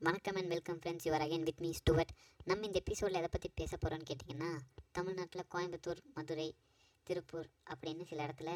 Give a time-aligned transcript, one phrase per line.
[0.00, 2.10] வணக்கம் and welcome friends your again with me Stuart
[2.44, 4.58] நம்ம இந்த எபிசோடில் எதை பற்றி பேச போகிறோன்னு கேட்டிங்கன்னா
[4.90, 6.56] தமிழ்நாட்டில் கோயம்புத்தூர் மதுரை
[7.02, 8.50] திருப்பூர் அப்படின்னு சில இடத்துல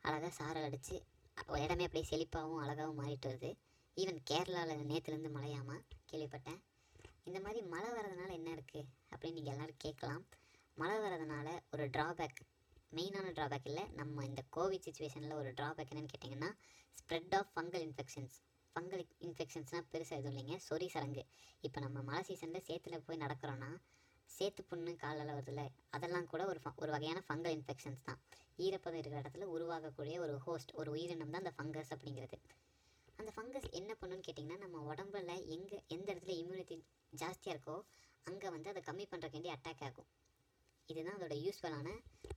[0.00, 0.94] அழகாக சாரல் அடித்து
[1.62, 3.50] இடமே அப்படியே செழிப்பாகவும் அழகாகவும் மாறிட்டு வருது.
[3.96, 5.76] ஈவன் கேரளாவில் நேற்றுலேருந்து மழையாமா
[6.12, 6.60] கேள்விப்பட்டேன்.
[7.24, 10.24] இந்த மாதிரி மழை வர்றதுனால என்ன இருக்குது அப்படின்னு நீங்கள் எல்லோரும் கேட்கலாம்.
[10.74, 12.40] மழை வர்றதுனால ஒரு ட்ராபேக்
[12.94, 16.52] மெயினான ட்ராபேக் இல்லை நம்ம இந்த கோவிட் சுச்சுவேஷனில் ஒரு ட்ராபேக் என்னன்னு கேட்டிங்கன்னா
[17.00, 18.38] spread of fungal infections
[18.74, 20.56] fungal இன்ஃபெக்ஷன்ஸ்னால் பெருசாக எதுவும் இல்லைங்க.
[20.68, 21.22] சொறி சரங்கு
[21.60, 23.70] இப்போ நம்ம மழை சீசனில் சேத்துல போய் நடக்கிறோன்னா
[24.30, 28.20] சேத்து புண்ணு காலில் வருதுல்ல அதெல்லாம் கூட ஒரு ஃப- ஒரு வகையான ஃபங்கல் இன்ஃபெக்ஷன்ஸ் தான்.
[28.58, 32.36] ஈரப்பதம் இருக்கிற இடத்துல உருவாகக்கூடிய ஒரு ஹோஸ்ட் ஒரு உயிரினம் தான் அந்த ஃபங்கஸ் அப்படிங்கிறது.
[33.16, 36.76] அந்த ஃபங்கஸ் என்ன பண்ணுன்னு கேட்டிங்கன்னா நம்ம உடம்புல எங்கே எந்த இடத்துல இம்யூனிட்டி
[37.12, 37.76] ஜாஸ்தியாக இருக்கோ
[38.26, 40.08] அங்கே வந்து அதை கம்மி பண்ணுறக்காண்டி அட்டாக் ஆகும்.
[40.88, 41.88] இதுதான் அதோட யூஸ்ஃபுல்லான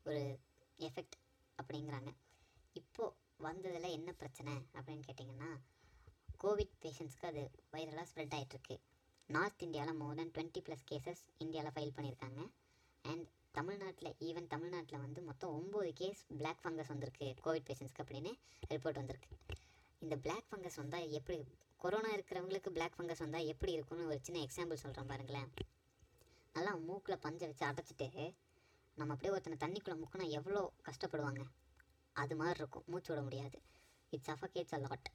[0.03, 0.21] ஒரு
[0.79, 1.17] எஃபெக்ட்
[1.57, 2.09] அப்படிங்கிறாங்க.
[2.73, 5.49] இப்போது வந்ததில் என்ன பிரச்சனை அப்படின்னு கேட்டிங்கன்னா
[6.45, 8.75] கோவிட் பேஷண்ட்ஸ்க்கு அது வைரலாக ஸ்ப்ரெட் ஆகிட்டுருக்கு
[9.29, 12.41] நார்த் இந்தியாவில் more than twenty plus cases இந்தியாவில் ஃபைல் பண்ணியிருக்காங்க.
[13.01, 18.31] அண்ட் தமிழ்நாட்டில் ஈவன் தமிழ்நாட்டில் வந்து மொத்தம் ஒம்பது கேஸ் பிளாக் ஃபங்கஸ் வந்திருக்கு கோவிட் பேஷண்ட்ஸ்க்கு அப்படின்னு
[18.73, 19.29] ரிப்போர்ட் வந்திருக்கு.
[19.99, 21.39] இந்த பிளாக் ஃபங்கஸ் வந்தால் எப்படி
[21.77, 25.49] கொரோனா இருக்கிறவங்களுக்கு பிளாக் ஃபங்கஸ் வந்தால் எப்படி இருக்கும்னு ஒரு சின்ன எக்ஸாம்பிள் சொல்கிறேன் பாருங்களேன்.
[26.53, 28.09] நல்லா மூக்கில் பஞ்சை வச்சு அடைச்சிட்டு
[28.97, 31.43] நம்ம அப்படியே ஒருத்தனை தண்ணிக்குள்ளே முக்கினா எவ்வளோ கஷ்டப்படுவாங்க?
[32.13, 32.87] அது மாதிரி இருக்கும்.
[32.91, 33.57] மூச்சு விட முடியாது.
[34.09, 35.09] இட்ஸ் சஃபகேட்ஸ் அ லாட்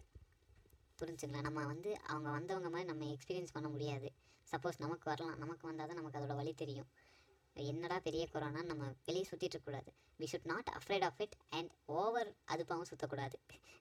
[1.00, 4.08] புரிஞ்சுக்கலாம் நம்ம வந்து அவங்க வந்தவங்க மாதிரி நம்ம எக்ஸ்பீரியன்ஸ் பண்ண முடியாது.
[4.52, 5.38] சப்போஸ் நமக்கு வரலாம்.
[5.38, 6.88] நமக்கு வந்தால் தான் நமக்கு அதோட வழி தெரியும்.
[7.56, 9.90] என்னடா பெரிய கொரோனா நம்ம வெளியே சுற்றிட்டு இருக்கக்கூடாது
[10.20, 13.36] we should not afraid of it and over அதுப்பாகவும் சுற்றக்கூடாது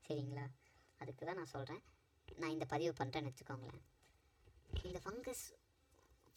[0.08, 0.46] சரிங்களா?
[1.02, 1.82] அதுக்கு தான் நான் சொல்கிறேன்
[2.38, 3.86] நான் இந்த பதிவு பண்ணுறேன்னு வச்சுக்கோங்களேன்.
[4.88, 5.44] இந்த ஃபங்கஸ்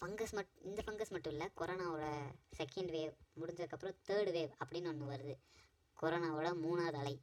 [0.01, 2.05] ஃபங்கஸ் மட் இந்த ஃபங்கஸ் மட்டும் இல்லை கொரோனாவோட
[2.57, 5.35] செகண்ட் வேவ் முடிஞ்சதுக்கப்புறம் தேர்ட் வேவ் அப்படின்னு ஒன்று வருது.
[6.01, 7.15] கொரோனாவோட மூணாவது அலை.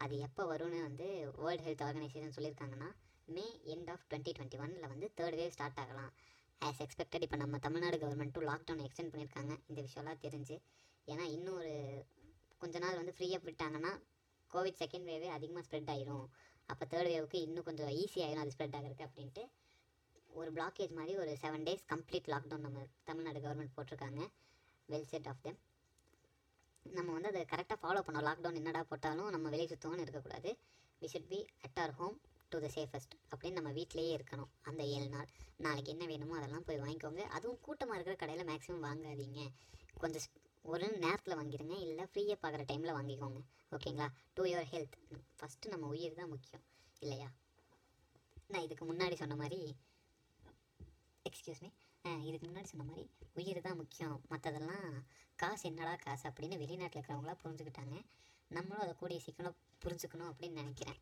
[0.00, 1.06] அது எப்போ வரும்னு வந்து
[1.42, 2.88] வேர்ல்டு ஹெல்த் ஆர்கனைசேஷன் சொல்லியிருக்காங்கன்னா
[3.34, 3.44] may
[3.74, 6.10] end of twenty twenty ஒனில் வந்து தேர்ட் வேவ் ஸ்டார்ட் ஆகலாம்.
[6.60, 9.54] ஆஸ் எக்ஸ்பெக்டட் இப்போ நம்ம தமிழ்நாடு கவர்மெண்ட்டும் லாக்டவுன் எக்ஸ்டெண்ட் பண்ணியிருக்காங்க.
[9.68, 10.56] இந்த விஷயம்லாம் தெரிஞ்சு.
[11.06, 11.74] ஏன்னா இன்னும் ஒரு
[12.58, 13.92] கொஞ்ச நாள் வந்து ஃப்ரீயாக விட்டாங்கன்னா
[14.50, 16.26] கோவிட் செகண்ட் வேவே அதிகமாக ஸ்ப்ரெட் ஆயிரும்.
[16.66, 19.44] அப்போ தேர்ட் வேவுக்கு இன்னும் கொஞ்சம் ஈஸியாகிடும் அது ஸ்ப்ரெட் ஆகிறதுக்கு அப்படின்ட்டு.
[20.40, 24.22] ஒரு பிளாக்கேஜ் மாதிரி ஒரு செவன் டேஸ் கம்ப்ளீட் லாக்டவுன் நம்ம தமிழ்நாடு கவர்மெண்ட் போட்டிருக்காங்க.
[24.88, 25.58] வெல் செட் ஆஃப் தெம்
[26.90, 30.58] நம்ம வந்து அதை கரெக்டாக ஃபாலோ பண்ணோம் லாக்டவுன் என்னடா போட்டாலும் நம்ம வெளியே சுத்தம்னு இருக்கக்கூடாது.
[31.00, 34.46] We should be at our home to the safest அப்படின்னு நம்ம வீட்டிலேயே இருக்கணும்.
[34.62, 35.26] அந்த ஏழு நாள்.
[35.56, 37.18] நாளைக்கு என்ன வேணுமோ அதெல்லாம் போய் வாங்கிக்கோங்க.
[37.18, 39.48] அதுவும் கூட்டமாக இருக்கிற கடையில் மேக்ஸிமம் வாங்காதீங்க.
[39.98, 43.40] கொஞ்சம் ஸ்- ஒரு நேரத்தில் வாங்கிடுங்க இல்லை ஃப்ரீயாக பார்க்குற டைமில் வாங்கிக்கோங்க.
[43.70, 44.08] ஓகேங்களா?
[44.34, 44.92] டு யுவர் ஹெல்த்
[45.40, 46.64] ஃபஸ்ட்டு நம்ம உயிர் தான் முக்கியம்.
[46.98, 47.30] இல்லையா?
[48.46, 49.76] நான் இதுக்கு முன்னாடி சொன்ன மாதிரி
[51.30, 51.68] எக்ஸ்கியூஸ் மீ
[52.28, 53.04] இதுக்கு முன்னாடி சொன்ன மாதிரி
[53.38, 54.16] உயிர் தான் முக்கியம்.
[54.30, 54.86] மற்றதெல்லாம்
[55.42, 57.96] காசு என்னடா காசு அப்படின்னு வெளிநாட்டில் இருக்கிறவங்களாம் புரிஞ்சுக்கிட்டாங்க.
[58.50, 60.98] நம்மளும் அதை கூடிய சீக்கிரம் புரிஞ்சுக்கணும் அப்படின்னு நினைக்கிறேன்.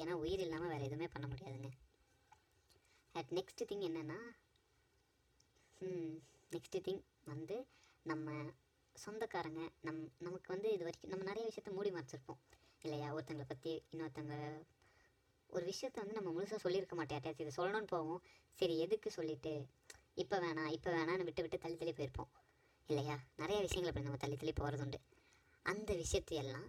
[0.00, 1.70] ஏன்னா உயிர் இல்லாமல் வேறு எதுவுமே பண்ண முடியாதுங்க.
[3.14, 4.18] அட் நெக்ஸ்ட் திங் என்னென்னா
[6.54, 7.56] நெக்ஸ்ட் திங் வந்து
[8.02, 8.30] நம்ம
[8.96, 12.40] சொந்தக்காரங்க நம் நமக்கு வந்து இது வரைக்கும் நம்ம நிறைய விஷயத்த மூடி மறைச்சிருப்போம்.
[12.84, 13.08] இல்லையா?
[13.16, 14.36] ஒருத்தங்களை பற்றி இன்னொருத்தங்க
[15.50, 17.16] ஒரு விஷயத்த வந்து நம்ம முழுசாக சொல்லியிருக்க மாட்டேன்.
[17.16, 18.20] யார்ட்டையாச்சும் இதை சொல்லணும்னு போவோம்.
[18.58, 19.54] சரி எதுக்கு சொல்லிவிட்டு
[20.16, 22.30] இப்போ வேணாம் இப்போ வேணாம்னு விட்டு விட்டு தள்ளி தள்ளி போயிருப்போம்.
[22.88, 23.16] இல்லையா?
[23.40, 24.98] நிறைய விஷயங்கள் அப்படி நம்ம தள்ளி தள்ளி போகிறது உண்டு
[25.66, 26.68] அந்த விஷயத்தையெல்லாம்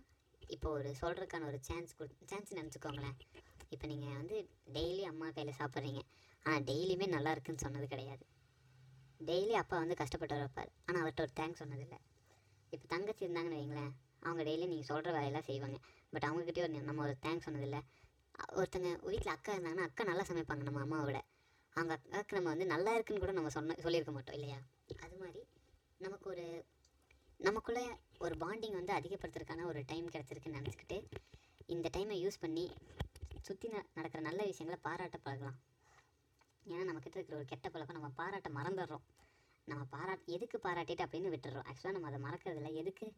[0.56, 3.18] இப்போ ஒரு சொல்கிறதுக்கான ஒரு சான்ஸ் கொடு சான்ஸ் நினச்சிக்கோங்களேன்.
[3.74, 4.38] இப்போ நீங்கள் வந்து
[4.76, 6.02] டெய்லி அம்மா கையில் சாப்பிட்றீங்க.
[6.46, 8.24] ஆனால் டெய்லியுமே நல்லா இருக்குன்னு சொன்னது கிடையாது.
[9.30, 12.00] டெய்லி அப்பா வந்து கஷ்டப்பட்டு வைப்பார் ஆனால் அவர்கிட்ட ஒரு தேங்க்ஸ் சொன்னதில்லை.
[12.74, 13.92] இப்போ தங்கச்சி இருந்தாங்கன்னு வைங்களேன்
[14.24, 15.78] அவங்க டெய்லி நீங்கள் சொல்கிற வேலையெல்லாம் செய்வாங்க.
[16.14, 17.82] பட் அவங்கக்கிட்டே ஒரு நம்ம ஒரு தேங்க்ஸ் சொன்னதில்லை.
[18.60, 21.20] ஒருத்தங்க வீட்டில் அக்கா இருந்தாங்கன்னா அக்கா நல்லா சமைப்பாங்க நம்ம அம்மாவை விட
[21.74, 24.58] அவங்க அக்காவுக்கு நம்ம வந்து நல்லா இருக்குன்னு கூட நம்ம சொன்ன சொல்லியிருக்க மாட்டோம் இல்லையா?
[25.00, 25.42] அது மாதிரி
[25.98, 26.66] நமக்கு ஒரு
[27.38, 27.84] நமக்குள்ளே
[28.20, 30.98] ஒரு பாண்டிங் வந்து அதிகப்படுத்துறதுக்கான ஒரு டைம் கிடச்சிருக்குன்னு நினச்சிக்கிட்டு
[31.66, 32.72] இந்த டைமை யூஸ் பண்ணி
[33.42, 35.60] சுற்றி நடக்கிற நல்ல விஷயங்களை பாராட்ட பழகலாம்.
[36.66, 39.06] ஏன்னா நம்மக்கிட்ட இருக்கிற ஒரு கெட்ட பழக்கம் நம்ம பாராட்ட மறந்துடுறோம்.
[39.66, 41.68] நம்ம பாராட் எதுக்கு பாராட்டிட்டு அப்படின்னு விட்டுடுறோம்.
[41.70, 42.74] ஆக்சுவலாக நம்ம அதை மறக்கறதில்ல.
[42.74, 43.14] எதுக்கு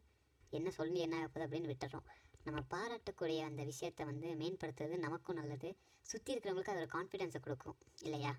[0.50, 2.06] என்ன சொல்லி என்ன ஆகுது அப்படின்னு விட்டுறோம்
[2.46, 5.68] நம்ம பாராட்டக்கூடிய அந்த விஷயத்தை வந்து மேம்படுத்துறது நமக்கும் நல்லது.
[6.06, 8.32] சுற்றி இருக்கிறவங்களுக்கு அதோட கான்ஃபிடென்ஸை கொடுக்கும் இல்லையா?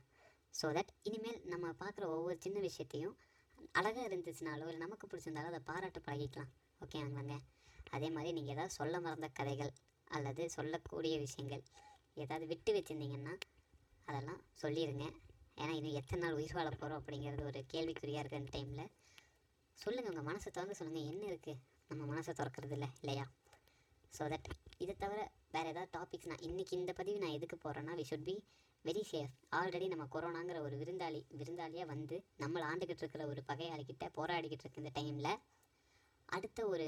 [0.54, 3.16] ஸோ தட் இனிமேல் நம்ம பார்க்குற ஒவ்வொரு சின்ன விஷயத்தையும்
[3.80, 6.52] அழகாக இருந்துச்சுனாலோ இல்லை நமக்கு பிடிச்சிருந்தாலும் அதை பாராட்ட பழகிக்கலாம்.
[6.82, 7.36] ஓகே வாங்க
[7.96, 9.72] அதே மாதிரி நீங்கள் ஏதாவது சொல்ல மறந்த கதைகள்
[10.08, 11.64] அல்லது சொல்லக்கூடிய விஷயங்கள்
[12.24, 13.34] ஏதாவது விட்டு வச்சுருந்தீங்கன்னா
[14.08, 15.06] அதெல்லாம் சொல்லிடுங்க
[15.62, 18.92] ஏன்னா இன்னும் எத்தனை நாள் உயிர் வாழ போகிறோம் அப்படிங்கிறது ஒரு கேள்விக்குறியாக இருக்கிற டைமில்
[19.80, 23.26] சொல்லுங்கள் உங்கள் மனசை திறந்து சொல்லுங்கள் என்ன இருக்குது நம்ம மனசை திறக்கிறது இல்லை இல்லையா?
[24.14, 24.48] ஸோ தட்
[24.78, 25.20] இதை தவிர
[25.52, 28.36] வேறு ஏதாவது டாபிக்ஸ் நான் இன்றைக்கி இந்த பதிவு நான் எதுக்கு போகிறேன்னா we should be
[28.86, 34.66] very safe already நம்ம கொரோனாங்கிற ஒரு விருந்தாளி விருந்தாளியாக வந்து நம்மளை ஆண்டுக்கிட்டு இருக்கிற ஒரு பகையாளிக்கிட்ட போராடிக்கிட்டு
[34.66, 35.32] இருக்க இந்த டைமில்
[36.30, 36.88] அடுத்த ஒரு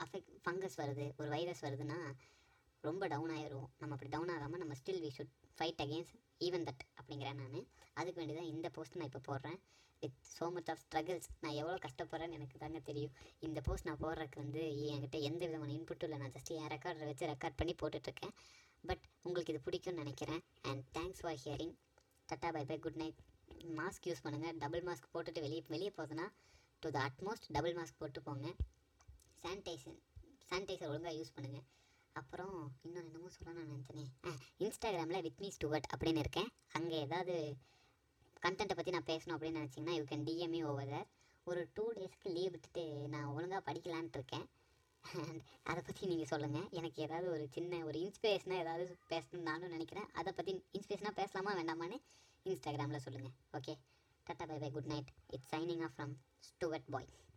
[0.00, 1.98] அஃபெக்ட் ஃபங்கஸ் வருது ஒரு வைரஸ் வருதுன்னா
[2.88, 6.14] ரொம்ப டவுன் ஆகிடுவோம் நம்ம அப்படி டவுன் ஆகாமல் நம்ம still we should fight against
[6.46, 7.66] even that அப்படிங்கிறேன் நான்.
[8.00, 9.58] அதுக்கு வேண்டி தான் இந்த போஸ்ட் நான் இப்போ போடுறேன்.
[10.02, 13.12] With so much of struggles நான் எவ்வளோ கஷ்டப்படுறேன்னு எனக்கு தாங்க தெரியும்.
[13.46, 14.62] இந்த போஸ்ட் நான் போடுறதுக்கு வந்து
[14.92, 16.18] என்கிட்ட எந்த விதமான இன்புட்டும் இல்லை.
[16.22, 18.34] நான் ஜஸ்ட் என் ரெக்கார்டரை வச்சு ரெக்கார்ட் பண்ணி போட்டுட்ருக்கேன்.
[18.84, 20.42] பட் உங்களுக்கு இது பிடிக்கும்னு நினைக்கிறேன்.
[20.70, 21.74] And thanks for hearing
[22.28, 23.20] tata bye bye good night
[23.80, 26.26] mask use பண்ணுங்கள் டபுள் மாஸ்க் போட்டுட்டு வெளியே வெளியே போகுதுன்னா
[26.82, 28.48] to the utmost double mask போட்டு போங்க.
[29.42, 30.00] சானிடைசர்
[30.48, 31.66] சானிடைசர் ஒழுங்காக யூஸ் பண்ணுங்கள்
[32.20, 32.56] அப்புறம்
[32.86, 34.04] இன்னொன்று என்னமோ சொல்லணும்னு நினச்சேனே.
[34.28, 34.30] ஆ
[34.64, 36.50] இன்ஸ்டாகிராமில் வித் மீ ஸ்டுவர்ட் அப்படின்னு இருக்கேன்.
[36.78, 37.34] அங்கே ஏதாவது
[38.46, 41.08] கண்டென்ட்டை பற்றி நான் பேசணும் அப்படின்னு நினச்சிங்கன்னா you can DM me over there
[41.46, 44.46] ஒரு டூ டேஸ்க்கு லீவ் விட்டுட்டு நான் ஒழுங்காக படிக்கலான்ட்டு இருக்கேன்.
[45.70, 50.10] அதை பற்றி நீங்கள் சொல்லுங்கள் எனக்கு ஏதாவது ஒரு சின்ன ஒரு இன்ஸ்பிரேஷனாக ஏதாவது பேசணும்னு நானும் நினைக்கிறேன்.
[50.20, 51.98] அதை பற்றி இன்ஸ்பிரேஷனாக பேசலாமா வேண்டாமான்னு
[52.46, 53.74] இன்ஸ்டாகிராமில் சொல்லுங்கள் okay
[54.26, 56.14] tata bye bye good night it's signing off from
[56.48, 57.10] Stuart boy